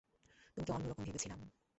[0.57, 1.39] তোমাকে অন্যরকম ভেবেছিলাম।